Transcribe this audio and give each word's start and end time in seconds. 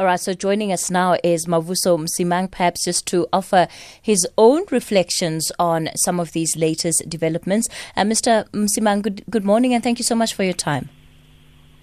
All 0.00 0.06
right, 0.06 0.18
so 0.18 0.32
joining 0.32 0.72
us 0.72 0.90
now 0.90 1.18
is 1.22 1.44
Mavuso 1.44 1.98
Msimang, 1.98 2.50
perhaps 2.50 2.86
just 2.86 3.04
to 3.08 3.26
offer 3.34 3.68
his 4.00 4.26
own 4.38 4.64
reflections 4.70 5.52
on 5.58 5.90
some 5.94 6.18
of 6.18 6.32
these 6.32 6.56
latest 6.56 7.06
developments. 7.10 7.68
Uh, 7.94 8.04
Mr. 8.04 8.48
Msimang, 8.48 9.02
good, 9.02 9.22
good 9.28 9.44
morning 9.44 9.74
and 9.74 9.84
thank 9.84 9.98
you 9.98 10.02
so 10.02 10.14
much 10.14 10.32
for 10.32 10.42
your 10.42 10.54
time. 10.54 10.88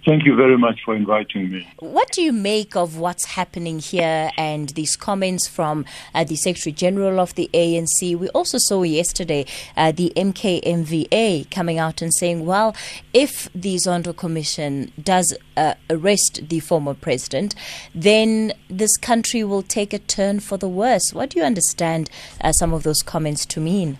Thank 0.08 0.24
you 0.24 0.38
very 0.38 0.58
much 0.58 0.80
for 0.86 0.96
inviting 0.96 1.52
me. 1.52 1.68
What 1.80 2.10
do 2.14 2.22
you 2.22 2.32
make 2.32 2.78
of 2.78 2.98
what's 2.98 3.26
happening 3.26 3.80
here 3.80 4.32
and 4.38 4.70
these 4.70 4.96
comments 4.96 5.50
from 5.50 5.84
uh, 6.16 6.24
the 6.24 6.38
Secretary 6.38 6.72
General 6.72 7.20
of 7.20 7.36
the 7.36 7.50
ANC? 7.54 8.18
We 8.18 8.30
also 8.30 8.58
saw 8.58 8.84
yesterday 8.84 9.46
uh, 9.76 9.92
the 9.92 10.14
MKMVA 10.16 11.52
coming 11.52 11.78
out 11.78 12.02
and 12.02 12.14
saying, 12.14 12.46
well, 12.46 12.74
if 13.14 13.50
the 13.54 13.76
Zondo 13.76 14.16
Commission 14.16 14.94
does 15.04 15.38
uh, 15.58 15.74
arrest 15.90 16.48
the 16.48 16.62
former 16.62 16.94
president, 16.94 17.54
then 17.94 18.54
this 18.70 18.96
country 18.96 19.44
will 19.44 19.62
take 19.62 19.92
a 19.92 20.00
turn 20.00 20.40
for 20.40 20.56
the 20.56 20.70
worse. 20.70 21.12
What 21.12 21.32
do 21.32 21.40
you 21.40 21.46
understand 21.46 22.10
uh, 22.40 22.54
some 22.54 22.74
of 22.74 22.84
those 22.84 23.02
comments 23.02 23.46
to 23.48 23.60
mean? 23.60 23.98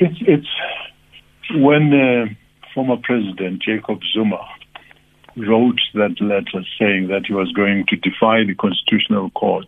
It's, 0.00 0.16
it's 0.22 0.48
when 1.50 1.92
uh, 1.92 2.34
former 2.78 3.02
President 3.02 3.60
Jacob 3.60 3.98
Zuma 4.12 4.38
wrote 5.36 5.80
that 5.94 6.14
letter 6.20 6.64
saying 6.78 7.08
that 7.08 7.26
he 7.26 7.34
was 7.34 7.50
going 7.50 7.84
to 7.88 7.96
defy 7.96 8.44
the 8.44 8.54
Constitutional 8.54 9.30
Court, 9.30 9.66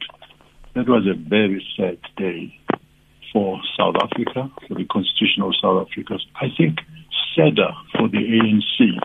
that 0.77 0.89
was 0.89 1.09
a 1.09 1.15
very 1.15 1.67
sad 1.77 1.99
day 2.17 2.57
for 3.33 3.61
South 3.77 3.97
Africa, 4.01 4.49
for 4.69 4.75
the 4.75 4.85
Constitutional 4.85 5.53
South 5.61 5.89
Africa. 5.89 6.19
I 6.41 6.51
think 6.57 6.79
sadder 7.35 7.73
for 7.99 8.09
the 8.09 8.19
ANC 8.19 9.01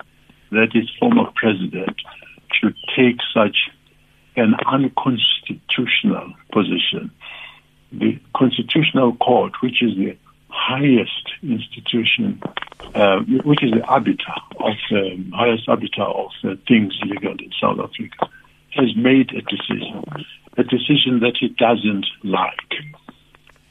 that 0.52 0.76
its 0.76 0.92
former 1.00 1.32
president 1.36 1.96
should 2.54 2.76
take 2.96 3.18
such 3.34 3.58
an 4.36 4.54
unconstitutional 4.68 6.32
position. 6.54 7.10
The 7.92 8.20
Constitutional 8.38 9.16
Court, 9.16 9.54
which 9.64 9.82
is 9.82 9.96
the 9.98 10.16
highest 10.66 11.28
institution, 11.44 12.42
uh, 12.96 13.20
which 13.44 13.64
is 13.64 13.72
the 13.72 13.84
arbiter 13.86 14.38
of 14.60 14.78
um, 14.92 15.32
highest 15.36 15.70
arbiter 15.70 16.04
of 16.04 16.32
uh, 16.44 16.56
things 16.68 16.98
legal 17.06 17.34
in 17.34 17.52
South 17.62 17.80
Africa, 17.80 18.30
has 18.72 18.96
made 18.98 19.30
a 19.32 19.42
decision, 19.42 20.04
a 20.58 20.64
decision 20.64 21.20
that 21.22 21.38
he 21.40 21.50
doesn't 21.50 22.08
like. 22.24 22.72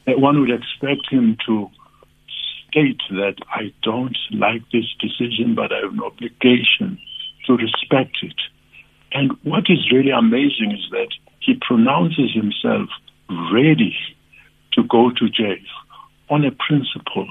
Uh, 0.07 0.13
one 0.19 0.41
would 0.41 0.51
expect 0.51 1.11
him 1.11 1.37
to 1.47 1.69
state 2.69 3.03
that 3.11 3.37
I 3.51 3.73
don't 3.83 4.19
like 4.31 4.63
this 4.73 4.87
decision, 5.01 5.55
but 5.55 5.73
I 5.73 5.81
have 5.83 5.93
an 5.93 6.03
obligation 6.03 6.99
to 7.47 7.57
respect 7.57 8.17
it. 8.23 8.41
And 9.13 9.33
what 9.43 9.65
is 9.69 9.91
really 9.93 10.11
amazing 10.11 10.73
is 10.73 10.91
that 10.91 11.11
he 11.41 11.55
pronounces 11.61 12.33
himself 12.33 12.89
ready 13.53 13.97
to 14.73 14.83
go 14.85 15.11
to 15.11 15.29
jail 15.29 15.57
on 16.35 16.45
a 16.45 16.51
principle 16.51 17.29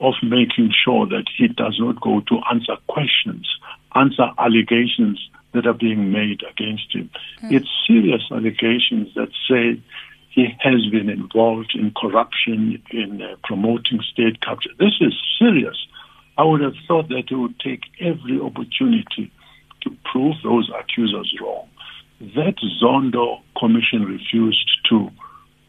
of 0.00 0.14
making 0.22 0.70
sure 0.84 1.06
that 1.06 1.24
he 1.38 1.48
does 1.48 1.76
not 1.78 1.98
go 2.02 2.20
to 2.20 2.38
answer 2.52 2.76
questions, 2.86 3.48
answer 3.94 4.26
allegations 4.38 5.18
that 5.54 5.66
are 5.66 5.78
being 5.86 6.12
made 6.12 6.40
against 6.50 6.94
him. 6.94 7.08
Mm. 7.42 7.52
It's 7.52 7.70
serious 7.86 8.22
allegations 8.30 9.08
that 9.14 9.30
say 9.48 9.80
he 10.28 10.48
has 10.60 10.84
been 10.90 11.08
involved 11.08 11.72
in 11.74 11.92
corruption, 11.96 12.82
in 12.90 13.22
uh, 13.22 13.36
promoting 13.44 14.00
state 14.12 14.42
capture. 14.42 14.70
This 14.78 14.96
is 15.00 15.14
serious. 15.38 15.78
I 16.36 16.44
would 16.44 16.60
have 16.60 16.76
thought 16.86 17.08
that 17.08 17.24
he 17.28 17.34
would 17.34 17.58
take 17.60 17.82
every 18.00 18.38
opportunity 18.38 19.32
to 19.82 19.96
prove 20.10 20.36
those 20.42 20.70
accusers 20.78 21.32
wrong. 21.40 21.68
That 22.36 22.56
Zondo 22.82 23.40
Commission 23.58 24.04
refused 24.04 24.70
to 24.90 24.96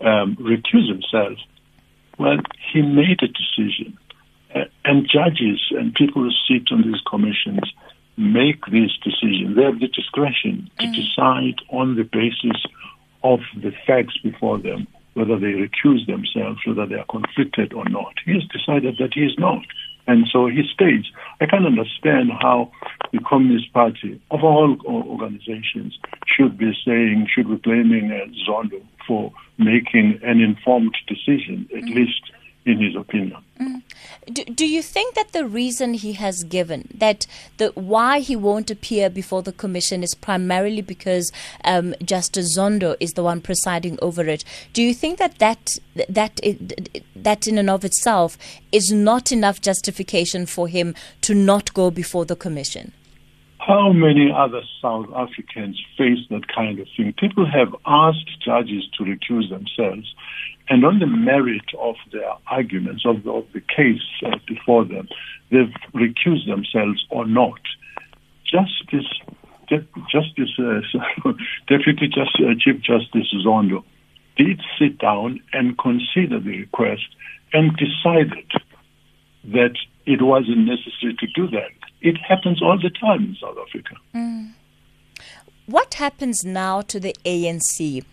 um, 0.05 0.35
recuse 0.35 0.89
himself 0.89 1.37
well, 2.17 2.37
he 2.71 2.81
made 2.81 3.21
a 3.21 3.27
decision. 3.27 3.97
Uh, 4.55 4.65
and 4.85 5.09
judges 5.11 5.59
and 5.71 5.95
people 5.95 6.21
who 6.21 6.31
sit 6.47 6.71
on 6.71 6.83
these 6.83 7.01
commissions 7.09 7.73
make 8.17 8.65
these 8.67 8.91
decisions. 9.03 9.55
They 9.55 9.63
have 9.63 9.79
the 9.79 9.87
discretion 9.87 10.69
to 10.79 10.85
mm. 10.85 10.93
decide 10.93 11.55
on 11.69 11.95
the 11.95 12.03
basis 12.03 12.63
of 13.23 13.39
the 13.55 13.71
facts 13.87 14.17
before 14.23 14.59
them 14.59 14.87
whether 15.13 15.39
they 15.39 15.53
recuse 15.53 16.05
themselves, 16.07 16.59
whether 16.65 16.85
they 16.85 16.95
are 16.95 17.05
conflicted 17.05 17.73
or 17.73 17.85
not. 17.85 18.13
He 18.25 18.33
has 18.33 18.43
decided 18.45 18.97
that 18.99 19.13
he 19.13 19.21
is 19.21 19.37
not. 19.37 19.63
And 20.05 20.27
so 20.31 20.47
he 20.47 20.63
states, 20.73 21.07
I 21.39 21.45
can 21.45 21.65
understand 21.65 22.31
how 22.41 22.71
the 23.11 23.19
Communist 23.19 23.71
Party, 23.73 24.19
of 24.31 24.43
all 24.43 24.75
organizations, 24.85 25.97
should 26.27 26.57
be 26.57 26.73
saying, 26.85 27.27
should 27.33 27.47
be 27.47 27.55
blaming 27.55 28.11
uh, 28.11 28.25
Zondo 28.45 28.81
for 29.07 29.31
making 29.57 30.19
an 30.23 30.41
informed 30.41 30.95
decision, 31.07 31.69
at 31.75 31.83
mm. 31.83 31.95
least 31.95 32.21
in 32.65 32.81
his 32.81 32.95
opinion. 32.95 33.41
Mm. 33.59 33.72
Do, 34.31 34.43
do 34.45 34.65
you 34.65 34.81
think 34.81 35.15
that 35.15 35.31
the 35.31 35.45
reason 35.45 35.93
he 35.93 36.13
has 36.13 36.43
given 36.43 36.87
that 36.93 37.27
the 37.57 37.71
why 37.75 38.19
he 38.19 38.35
won't 38.35 38.71
appear 38.71 39.09
before 39.09 39.41
the 39.43 39.51
commission 39.51 40.03
is 40.03 40.15
primarily 40.15 40.81
because 40.81 41.31
um, 41.63 41.93
Justice 42.03 42.57
Zondo 42.57 42.95
is 42.99 43.13
the 43.13 43.23
one 43.23 43.41
presiding 43.41 43.97
over 44.01 44.23
it? 44.23 44.43
Do 44.73 44.81
you 44.81 44.93
think 44.93 45.19
that 45.19 45.39
that 45.39 45.77
that 46.09 46.39
that 47.15 47.47
in 47.47 47.57
and 47.57 47.69
of 47.69 47.85
itself 47.85 48.37
is 48.71 48.91
not 48.91 49.31
enough 49.31 49.61
justification 49.61 50.45
for 50.45 50.67
him 50.67 50.95
to 51.21 51.33
not 51.33 51.73
go 51.73 51.91
before 51.91 52.25
the 52.25 52.35
commission? 52.35 52.93
How 53.65 53.93
many 53.93 54.29
other 54.29 54.61
South 54.81 55.05
Africans 55.15 55.81
face 55.97 56.19
that 56.29 56.49
kind 56.53 56.79
of 56.79 56.87
thing? 56.97 57.13
People 57.17 57.45
have 57.49 57.73
asked 57.85 58.43
judges 58.43 58.83
to 58.97 59.05
recuse 59.05 59.49
themselves, 59.49 60.13
and 60.67 60.83
on 60.83 60.99
the 60.99 61.07
merit 61.07 61.63
of 61.79 61.95
their 62.11 62.33
arguments, 62.47 63.05
of 63.05 63.23
the, 63.23 63.31
of 63.31 63.45
the 63.53 63.61
case 63.61 64.03
uh, 64.25 64.37
before 64.45 64.83
them, 64.83 65.07
they've 65.49 65.71
recused 65.95 66.45
themselves 66.45 67.05
or 67.09 67.25
not. 67.25 67.61
Justice, 68.43 69.07
Justice, 69.69 70.59
uh, 70.59 71.31
Deputy 71.67 72.11
uh, 72.17 72.53
Chief 72.59 72.81
Justice 72.81 73.33
Zondo 73.45 73.85
did 74.35 74.59
sit 74.77 74.97
down 74.97 75.39
and 75.53 75.77
consider 75.77 76.41
the 76.41 76.59
request 76.59 77.07
and 77.53 77.71
decided 77.77 78.51
that 79.45 79.77
it 80.05 80.21
wasn't 80.21 80.65
necessary 80.65 81.15
to 81.19 81.27
do 81.27 81.47
that. 81.51 81.82
It 82.03 82.17
happens 82.17 82.61
all 82.61 82.77
the 82.77 82.89
time 82.89 83.23
in 83.23 83.37
South 83.39 83.57
Africa. 83.65 83.95
Mm. 84.13 84.51
What 85.65 85.93
happens 85.93 86.43
now 86.43 86.81
to 86.81 86.99
the 86.99 87.15
ANC? 87.23 88.03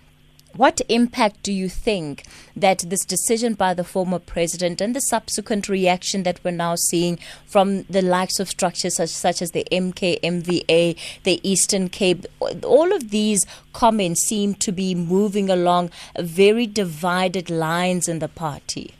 What 0.55 0.81
impact 0.89 1.43
do 1.43 1.53
you 1.53 1.69
think 1.69 2.25
that 2.57 2.85
this 2.89 3.05
decision 3.05 3.55
by 3.55 3.75
the 3.75 3.85
former 3.85 4.21
president 4.21 4.81
and 4.81 4.95
the 4.95 5.01
subsequent 5.01 5.69
reaction 5.69 6.23
that 6.23 6.41
we're 6.45 6.53
now 6.53 6.77
seeing 6.77 7.19
from 7.47 7.83
the 7.85 8.03
likes 8.03 8.39
of 8.39 8.49
structures 8.49 8.97
such, 8.97 9.11
such 9.11 9.43
as 9.43 9.51
the 9.51 9.67
MKMVA, 9.71 10.97
the 11.23 11.41
Eastern 11.49 11.89
Cape, 11.89 12.27
all 12.65 12.93
of 12.93 13.11
these 13.11 13.45
comments 13.73 14.27
seem 14.27 14.55
to 14.55 14.71
be 14.71 14.95
moving 14.95 15.51
along 15.51 15.91
very 16.19 16.67
divided 16.67 17.51
lines 17.51 18.09
in 18.09 18.21
the 18.21 18.29
party? 18.29 18.95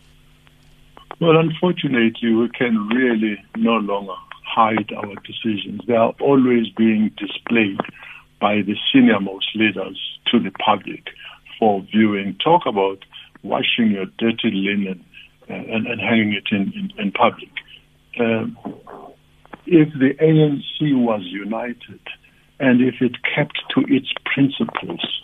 Well, 1.21 1.37
unfortunately, 1.37 2.33
we 2.33 2.49
can 2.51 2.89
really 2.89 3.43
no 3.57 3.77
longer 3.77 4.15
hide 4.55 4.93
our 4.97 5.15
decisions. 5.25 5.83
They 5.87 5.95
are 5.95 6.15
always 6.21 6.69
being 6.77 7.11
displayed 7.17 7.81
by 8.41 8.63
the 8.63 8.77
senior 8.93 9.21
most 9.21 9.49
leaders 9.55 9.99
to 10.27 10.41
the 10.41 10.51
public 10.51 11.09
for 11.59 11.83
viewing. 11.83 12.37
Talk 12.43 12.63
about 12.67 13.05
washing 13.43 13.91
your 13.91 14.07
dirty 14.19 14.51
linen 14.51 15.05
uh, 15.49 15.55
and, 15.55 15.87
and, 15.87 16.01
hanging 16.01 16.33
it 16.33 16.49
in, 16.51 16.73
in, 16.75 16.93
in 16.99 17.13
public. 17.13 17.51
Um, 18.19 18.57
if 19.67 19.89
the 19.93 20.15
ANC 20.21 20.95
was 20.95 21.23
united 21.25 22.01
and 22.59 22.81
if 22.81 23.01
it 23.01 23.17
kept 23.23 23.59
to 23.75 23.81
its 23.89 24.09
principles, 24.25 25.23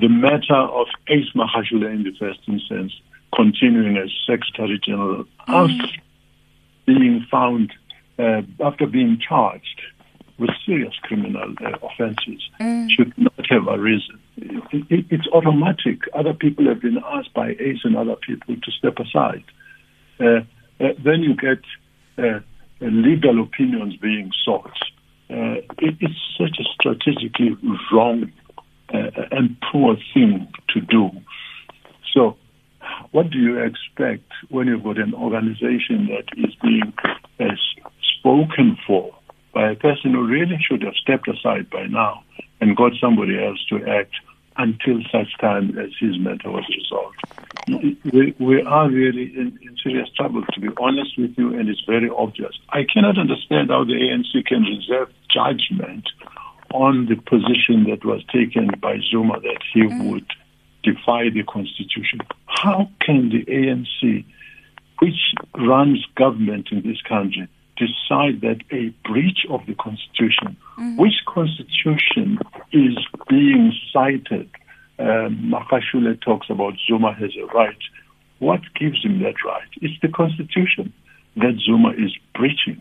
the 0.00 0.08
matter 0.08 0.54
of 0.54 0.86
Ace 1.08 1.32
Magashule 1.34 1.92
in 1.92 2.02
the 2.02 2.12
first 2.18 2.40
instance 2.46 2.92
continuing 3.34 3.96
as 3.96 4.10
Secretary 4.26 4.80
General 4.82 5.24
mm. 5.24 5.28
after 5.48 6.02
being 6.86 7.26
found, 7.30 7.72
uh, 8.18 8.42
after 8.60 8.86
being 8.86 9.18
charged 9.18 9.82
with 10.38 10.50
serious 10.66 10.94
criminal 11.02 11.54
uh, 11.64 11.72
offenses, 11.82 12.42
mm. 12.60 12.88
should 12.90 13.12
not 13.16 13.46
have 13.48 13.66
arisen. 13.68 14.18
It, 14.36 14.84
it, 14.90 15.06
it's 15.10 15.26
automatic. 15.32 16.00
Other 16.14 16.34
people 16.34 16.66
have 16.68 16.82
been 16.82 16.98
asked 17.04 17.32
by 17.32 17.50
ACE 17.58 17.80
and 17.84 17.96
other 17.96 18.16
people 18.16 18.54
to 18.56 18.70
step 18.72 18.98
aside. 18.98 19.44
Uh, 20.20 20.40
uh 20.78 20.92
then 21.02 21.22
you 21.22 21.34
get 21.34 21.62
uh, 22.18 22.40
legal 22.80 23.42
opinions 23.42 23.96
being 23.96 24.30
sought. 24.44 24.76
Uh, 25.30 25.60
it, 25.78 25.96
it's 26.00 26.36
such 26.38 26.58
a 26.60 26.64
strategically 26.74 27.56
wrong 27.92 28.30
and 28.88 29.56
poor 29.72 29.96
thing 30.14 30.46
to 30.68 30.80
do. 30.80 31.10
So 32.14 32.36
what 33.10 33.30
do 33.30 33.38
you 33.38 33.58
expect 33.58 34.30
when 34.48 34.66
you've 34.66 34.84
got 34.84 34.98
an 34.98 35.14
organization 35.14 36.08
that 36.08 36.26
is 36.36 36.54
being 36.62 36.92
uh, 37.40 37.44
spoken 38.26 38.76
for 38.86 39.14
by 39.54 39.70
a 39.70 39.76
person 39.76 40.12
who 40.12 40.26
really 40.26 40.58
should 40.60 40.82
have 40.82 40.94
stepped 40.94 41.28
aside 41.28 41.70
by 41.70 41.86
now 41.86 42.24
and 42.60 42.76
got 42.76 42.92
somebody 43.00 43.42
else 43.42 43.64
to 43.68 43.76
act 43.86 44.14
until 44.58 45.00
such 45.12 45.28
time 45.40 45.78
as 45.78 45.90
his 46.00 46.18
matter 46.18 46.50
was 46.50 46.64
resolved. 46.68 47.16
We, 48.12 48.34
we 48.38 48.62
are 48.62 48.90
really 48.90 49.32
in, 49.36 49.58
in, 49.62 49.76
serious 49.82 50.08
trouble, 50.16 50.44
to 50.52 50.60
be 50.60 50.68
honest 50.78 51.16
with 51.18 51.34
you, 51.36 51.54
and 51.54 51.68
it's 51.68 51.82
very 51.86 52.10
obvious. 52.10 52.58
I 52.70 52.84
cannot 52.92 53.18
understand 53.18 53.70
how 53.70 53.84
the 53.84 53.92
ANC 53.92 54.46
can 54.46 54.62
reserve 54.62 55.10
judgment 55.32 56.08
on 56.72 57.06
the 57.06 57.16
position 57.16 57.84
that 57.90 58.04
was 58.04 58.24
taken 58.32 58.70
by 58.80 58.98
Zuma 59.10 59.40
that 59.40 59.60
he 59.72 59.82
mm. 59.82 60.10
would 60.10 60.26
defy 60.82 61.30
the 61.30 61.44
constitution. 61.44 62.20
How 62.46 62.90
can 63.00 63.28
the 63.28 63.44
ANC, 63.44 64.24
which 64.98 65.34
runs 65.54 66.04
government 66.16 66.68
in 66.72 66.82
this 66.82 67.00
country, 67.02 67.48
decide 67.76 68.40
that 68.40 68.60
a 68.70 68.88
breach 69.08 69.46
of 69.50 69.64
the 69.66 69.74
constitution, 69.74 70.56
mm-hmm. 70.78 70.96
which 70.96 71.24
constitution 71.26 72.38
is 72.72 72.96
being 73.28 73.72
cited? 73.92 74.50
Um, 74.98 75.52
Magashule 75.52 76.20
talks 76.20 76.48
about 76.48 76.74
Zuma 76.86 77.12
has 77.12 77.30
a 77.36 77.46
right. 77.54 77.78
What 78.38 78.60
gives 78.74 79.04
him 79.04 79.22
that 79.22 79.34
right? 79.44 79.68
It's 79.80 80.00
the 80.00 80.08
constitution 80.08 80.92
that 81.36 81.58
Zuma 81.64 81.90
is 81.90 82.16
breaching. 82.34 82.80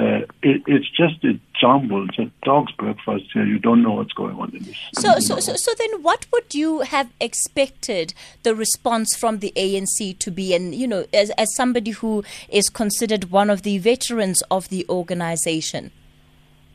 Uh, 0.00 0.24
it, 0.42 0.62
it's 0.66 0.88
just 0.88 1.22
a 1.24 1.38
jumble. 1.60 2.08
It's 2.08 2.18
a 2.18 2.30
dog's 2.42 2.72
breakfast 2.72 3.26
here. 3.34 3.44
You 3.44 3.58
don't 3.58 3.82
know 3.82 3.92
what's 3.92 4.14
going 4.14 4.34
on 4.36 4.50
in 4.56 4.62
this. 4.62 4.76
So, 4.94 5.18
so, 5.18 5.40
so, 5.40 5.56
so 5.56 5.72
then, 5.76 6.02
what 6.02 6.26
would 6.32 6.54
you 6.54 6.80
have 6.80 7.10
expected 7.20 8.14
the 8.42 8.54
response 8.54 9.14
from 9.14 9.40
the 9.40 9.52
ANC 9.56 10.18
to 10.18 10.30
be? 10.30 10.54
And 10.54 10.74
you 10.74 10.86
know, 10.86 11.04
as 11.12 11.28
as 11.30 11.54
somebody 11.54 11.90
who 11.90 12.24
is 12.48 12.70
considered 12.70 13.30
one 13.30 13.50
of 13.50 13.60
the 13.60 13.76
veterans 13.76 14.42
of 14.50 14.70
the 14.70 14.86
organization. 14.88 15.90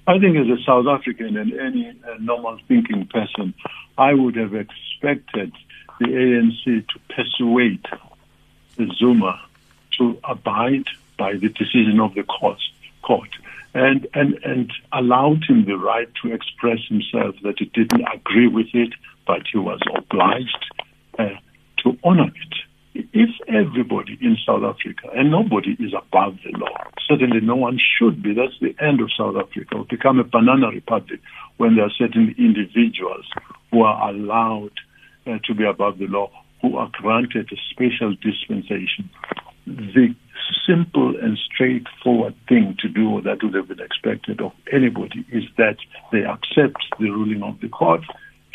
I 0.06 0.20
think, 0.20 0.38
as 0.38 0.48
a 0.48 0.62
South 0.64 0.86
African 0.86 1.36
and 1.36 1.52
any 1.54 1.90
uh, 1.90 2.18
normal 2.20 2.60
thinking 2.68 3.08
person, 3.08 3.56
I 3.98 4.14
would 4.14 4.36
have 4.36 4.54
expected 4.54 5.52
the 6.00 6.06
ANC 6.06 6.88
to 6.88 7.00
persuade 7.10 7.84
the 8.76 8.94
Zuma 9.00 9.42
to 9.98 10.20
abide 10.24 10.86
by 11.18 11.34
the 11.34 11.50
decision 11.50 12.00
of 12.00 12.14
the 12.14 12.24
courts 12.24 12.70
court 13.06 13.30
and, 13.76 14.08
and, 14.14 14.40
and 14.44 14.72
allowed 14.94 15.44
him 15.48 15.66
the 15.66 15.78
right 15.78 16.08
to 16.24 16.34
express 16.34 16.80
himself 16.88 17.36
that 17.44 17.56
he 17.60 17.66
didn't 17.66 18.06
agree 18.14 18.48
with 18.48 18.68
it, 18.74 18.94
but 19.28 19.42
he 19.52 19.58
was 19.58 19.80
obliged 19.94 20.66
uh, 21.20 21.36
to 21.84 21.98
honor 22.04 22.28
it. 22.28 23.08
If 23.12 23.30
everybody 23.50 24.18
in 24.22 24.38
South 24.46 24.64
Africa, 24.64 25.10
and 25.14 25.30
nobody 25.30 25.76
is 25.78 25.94
above 25.94 26.38
the 26.46 26.58
law, 26.58 26.78
certainly 27.06 27.42
no 27.42 27.58
one 27.58 27.78
should 27.78 28.24
be, 28.24 28.34
that's 28.34 28.58
the 28.62 28.74
end 28.82 29.02
of 29.02 29.10
South 29.18 29.36
Africa, 29.36 29.76
will 29.76 29.84
become 29.84 30.20
a 30.20 30.24
banana 30.24 30.70
republic 30.70 31.20
when 31.58 31.76
there 31.76 31.86
are 31.86 31.92
certain 31.98 32.34
individuals 32.38 33.26
who 33.72 33.82
are 33.82 34.10
allowed 34.10 34.72
uh, 35.28 35.40
to 35.44 35.54
be 35.54 35.66
above 35.66 35.98
the 35.98 36.08
law, 36.08 36.32
who 36.62 36.78
are 36.78 36.90
granted 36.94 37.50
a 37.52 37.58
special 37.70 38.16
dispensation. 38.16 39.10
The 39.68 40.16
simple 40.66 41.16
and 41.22 41.38
straightforward 41.38 42.36
thing 42.48 42.76
to 42.80 42.88
do 42.88 43.22
that 43.22 43.44
would 43.44 43.54
have 43.54 43.68
been 43.68 43.80
expected 43.80 44.42
of 44.42 44.52
anybody 44.72 45.26
is 45.32 45.44
that 45.58 45.78
they 46.12 46.24
accept 46.24 46.78
the 47.00 47.10
ruling 47.10 47.44
of 47.44 47.60
the 47.62 47.70
court 47.70 48.02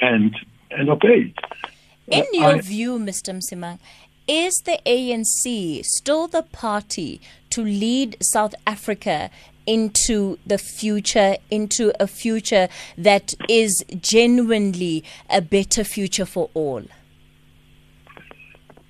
and 0.00 0.34
and 0.70 0.88
obey 0.88 1.34
In 2.06 2.22
uh, 2.22 2.26
your 2.32 2.56
I, 2.56 2.60
view, 2.60 2.98
Mr. 2.98 3.34
Msimang, 3.34 3.78
is 4.26 4.54
the 4.64 4.78
ANC 4.87 5.84
still 5.84 6.28
the 6.28 6.42
party 6.42 7.20
to 7.50 7.62
lead 7.62 8.16
South 8.20 8.54
Africa 8.66 9.31
into 9.66 10.38
the 10.46 10.58
future, 10.58 11.37
into 11.50 11.92
a 12.00 12.06
future 12.06 12.69
that 12.98 13.34
is 13.48 13.84
genuinely 14.00 15.04
a 15.28 15.40
better 15.40 15.84
future 15.84 16.26
for 16.26 16.50
all? 16.54 16.82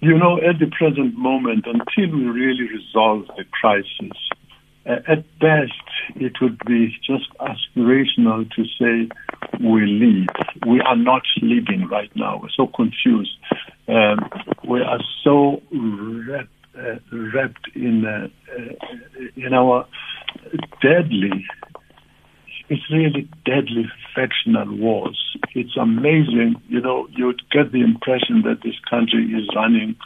You 0.00 0.18
know, 0.18 0.38
at 0.38 0.58
the 0.58 0.66
present 0.66 1.16
moment, 1.16 1.66
until 1.66 2.16
we 2.16 2.24
really 2.24 2.66
resolve 2.68 3.26
the 3.36 3.44
crisis, 3.50 4.16
uh, 4.86 4.96
at 5.06 5.38
best, 5.38 5.72
it 6.16 6.32
would 6.40 6.58
be 6.66 6.96
just 7.06 7.28
aspirational 7.38 8.50
to 8.52 8.64
say 8.78 9.14
we 9.62 9.84
lead. 9.84 10.28
We 10.66 10.80
are 10.80 10.96
not 10.96 11.22
leading 11.42 11.86
right 11.86 12.10
now. 12.16 12.40
We're 12.42 12.48
so 12.56 12.66
confused. 12.66 13.36
Um, 13.88 14.30
we 14.66 14.80
are 14.80 15.00
so 15.22 15.62
wrapped, 15.70 16.48
uh, 16.78 16.96
wrapped 17.12 17.68
in 17.74 18.06
uh, 18.06 18.28
uh 18.56 18.72
in 19.36 19.52
our 19.52 19.86
deadly 20.80 21.44
it's 22.70 22.88
really 22.88 23.28
deadly 23.44 23.90
factional 24.14 24.72
wars. 24.76 25.36
It's 25.54 25.76
amazing, 25.76 26.54
you 26.68 26.80
know, 26.80 27.08
you'd 27.10 27.42
get 27.50 27.72
the 27.72 27.82
impression 27.82 28.42
that 28.42 28.62
this 28.62 28.76
country 28.88 29.24
is 29.24 29.48
running 29.56 29.96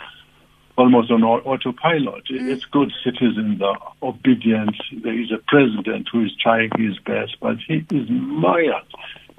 almost 0.77 1.11
on 1.11 1.23
autopilot. 1.23 2.25
Mm. 2.25 2.49
It's 2.49 2.65
good 2.65 2.91
citizens 3.05 3.61
are 3.61 3.79
obedient. 4.03 4.75
There 5.03 5.21
is 5.21 5.31
a 5.31 5.39
president 5.47 6.09
who 6.11 6.25
is 6.25 6.33
trying 6.41 6.71
his 6.79 6.99
best, 6.99 7.37
but 7.39 7.59
he 7.69 7.85
is 7.91 8.09
mired 8.09 8.87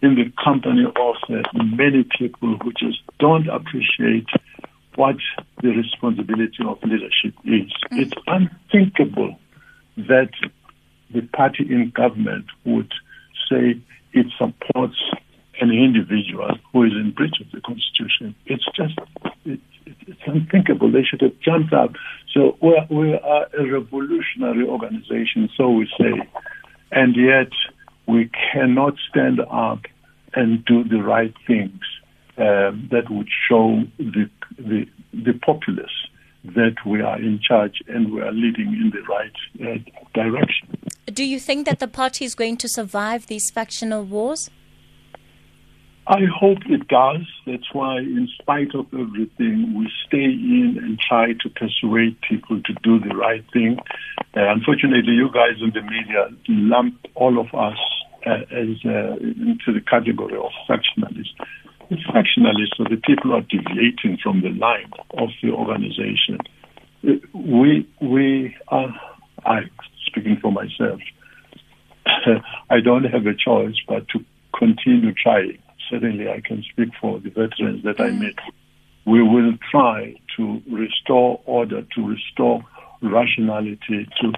in 0.03 0.13
the 0.15 0.31
company 0.41 0.85
of 0.85 1.15
many 1.55 2.05
people 2.17 2.57
who 2.61 2.71
just 2.73 2.99
don't 3.19 3.49
appreciate 3.49 4.27
what 4.97 5.17
the 5.63 5.69
responsibility 5.69 6.63
of 6.65 6.77
leadership 6.83 7.33
is. 7.43 7.73
Mm. 7.91 8.01
It's 8.01 8.13
unthinkable 8.27 9.39
that 9.97 10.29
the 11.11 11.21
party 11.21 11.65
in 11.69 11.89
government 11.89 12.45
would 12.65 12.93
say 13.49 13.79
it 14.13 14.27
supports 14.37 14.97
an 15.61 15.71
individual 15.71 16.49
who 16.71 16.83
is 16.83 16.91
in 16.93 17.11
breach 17.11 17.39
of 17.39 17.51
the 17.51 17.61
Constitution. 17.61 18.35
It's 18.45 18.65
just, 18.75 18.97
it, 19.45 19.59
it's 19.85 20.21
unthinkable. 20.25 20.91
They 20.91 21.03
should 21.03 21.21
have 21.21 21.39
jumped 21.39 21.73
up. 21.73 21.93
So 22.33 22.57
we're, 22.61 22.85
we 22.89 23.13
are 23.13 23.47
a 23.57 23.71
revolutionary 23.71 24.67
organization, 24.67 25.49
so 25.55 25.69
we 25.69 25.89
say, 25.97 26.29
and 26.91 27.15
yet 27.15 27.51
we 28.07 28.29
cannot 28.53 28.95
stand 29.09 29.39
up 29.39 29.85
and 30.33 30.63
do 30.65 30.83
the 30.83 31.01
right 31.01 31.33
things 31.47 31.79
um, 32.37 32.89
that 32.91 33.09
would 33.09 33.29
show 33.47 33.83
the, 33.97 34.29
the, 34.57 34.85
the 35.13 35.33
populace 35.33 36.07
that 36.43 36.75
we 36.85 37.01
are 37.01 37.17
in 37.17 37.39
charge 37.39 37.81
and 37.87 38.11
we 38.11 38.21
are 38.21 38.31
leading 38.31 38.67
in 38.67 38.91
the 38.91 39.01
right 39.07 39.33
uh, 39.61 39.79
direction. 40.13 40.67
Do 41.05 41.23
you 41.23 41.39
think 41.39 41.67
that 41.67 41.79
the 41.79 41.87
party 41.87 42.25
is 42.25 42.33
going 42.33 42.57
to 42.57 42.67
survive 42.67 43.27
these 43.27 43.51
factional 43.51 44.03
wars? 44.03 44.49
I 46.07 46.21
hope 46.39 46.59
it 46.67 46.87
does. 46.87 47.25
That's 47.47 47.73
why, 47.73 47.97
in 47.97 48.27
spite 48.39 48.75
of 48.75 48.85
everything, 48.93 49.73
we 49.75 49.91
stay 50.07 50.23
in 50.23 50.79
and 50.81 50.99
try 50.99 51.33
to 51.33 51.49
persuade 51.49 52.17
people 52.21 52.61
to 52.61 52.73
do 52.83 52.99
the 52.99 53.15
right 53.15 53.43
thing. 53.53 53.77
Uh, 54.35 54.51
unfortunately, 54.51 55.13
you 55.13 55.29
guys 55.33 55.61
in 55.61 55.71
the 55.73 55.81
media 55.81 56.29
lump 56.47 56.95
all 57.15 57.39
of 57.39 57.47
us 57.55 57.77
uh, 58.25 58.41
as 58.51 58.77
uh, 58.85 59.15
into 59.17 59.73
the 59.73 59.81
category 59.81 60.37
of 60.37 60.51
factionalists. 60.69 61.33
It's 61.89 62.03
factionalists, 62.07 62.77
so 62.77 62.83
the 62.83 62.97
people 62.97 63.33
are 63.33 63.41
deviating 63.41 64.17
from 64.21 64.41
the 64.41 64.49
line 64.49 64.91
of 65.17 65.29
the 65.41 65.51
organization. 65.51 66.39
Uh, 67.07 67.13
we 67.33 67.87
we 68.01 68.55
are. 68.67 68.93
I 69.45 69.61
speaking 70.25 70.39
for 70.41 70.51
myself. 70.51 70.99
I 72.69 72.79
don't 72.79 73.03
have 73.05 73.25
a 73.25 73.33
choice 73.33 73.75
but 73.87 74.07
to 74.09 74.23
continue 74.57 75.13
trying. 75.13 75.59
Certainly, 75.89 76.29
I 76.29 76.41
can 76.41 76.63
speak 76.71 76.89
for 76.99 77.19
the 77.19 77.29
veterans 77.29 77.83
that 77.83 77.99
I 77.99 78.09
mm. 78.09 78.21
met. 78.21 78.35
We 79.05 79.21
will 79.21 79.53
try 79.71 80.15
to 80.37 80.61
restore 80.71 81.39
order, 81.45 81.83
to 81.83 82.07
restore 82.07 82.63
rationality, 83.01 84.07
to 84.21 84.31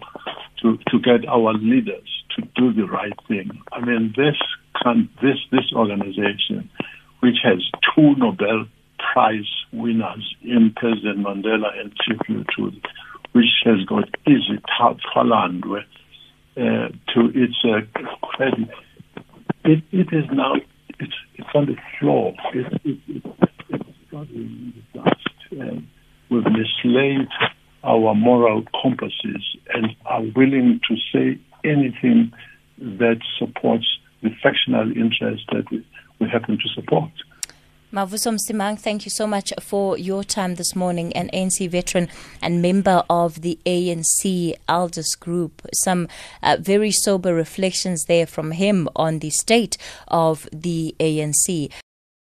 to 0.62 0.78
to 0.90 1.00
get 1.00 1.28
our 1.28 1.54
leaders 1.54 2.10
to 2.36 2.42
do 2.56 2.74
the 2.74 2.86
right 2.86 3.14
thing. 3.28 3.50
I 3.72 3.80
mean, 3.86 4.14
this 4.18 4.36
can, 4.84 5.10
this 5.22 5.38
this 5.52 5.72
organization, 5.74 6.70
which 7.22 7.38
has 7.44 7.64
two 7.96 8.16
Nobel 8.16 8.66
Prize 9.14 9.50
winners 9.72 10.36
in 10.42 10.74
President 10.76 11.20
Mandela 11.20 11.80
and 11.80 11.94
Chief 11.96 12.18
Luthuli, 12.28 12.82
which 13.38 13.62
has 13.66 13.86
got 13.86 14.10
Holland 15.14 15.64
with 15.66 15.84
uh, 16.58 16.90
to 17.14 17.32
its 17.36 17.64
uh, 17.64 17.82
credit. 18.24 18.70
It, 19.64 19.84
it 19.92 20.08
is 20.12 20.26
now 20.34 20.56
it's 21.00 21.14
it's 21.36 21.50
on 21.54 21.68
the 21.68 21.76
floor. 22.00 22.34
It, 22.56 22.82
it, 22.84 22.98
it, 23.08 23.24
it's 23.70 23.86
struggling 24.08 24.74
in 24.74 24.74
the 24.76 25.00
dust. 25.00 25.30
And 25.52 25.88
we've 26.32 26.46
mislaid 26.46 27.28
our 27.84 28.16
moral 28.16 28.64
compasses 28.82 29.44
and 29.72 29.96
are 30.08 30.24
willing 30.36 30.80
to 30.90 30.96
say 31.14 31.40
anything 31.64 32.34
that 32.80 33.20
supports 33.38 33.86
the 34.24 34.32
factional 34.42 34.90
interest 34.98 35.44
that 35.52 35.66
we, 35.72 35.86
we 36.20 36.28
happen 36.28 36.58
to 36.58 36.70
support. 36.74 37.12
Mavuso 37.94 38.34
Msimang, 38.34 38.78
thank 38.78 39.06
you 39.06 39.10
so 39.10 39.26
much 39.26 39.54
for 39.62 39.98
your 39.98 40.22
time 40.22 40.56
this 40.56 40.76
morning. 40.76 41.14
An 41.14 41.30
ANC 41.34 41.70
veteran 41.70 42.10
and 42.42 42.62
member 42.62 43.02
of 43.10 43.42
the 43.42 43.58
ANC 43.66 44.56
Elders 44.68 45.16
Group. 45.16 45.66
Some 45.74 46.10
uh, 46.44 46.58
very 46.60 46.92
sober 46.92 47.34
reflections 47.34 48.04
there 48.04 48.28
from 48.28 48.52
him 48.52 48.90
on 48.94 49.20
the 49.20 49.30
state 49.30 49.78
of 50.10 50.50
the 50.52 50.98
ANC. 51.00 51.72